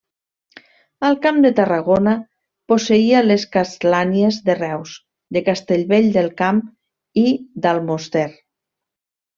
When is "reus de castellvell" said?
4.63-6.11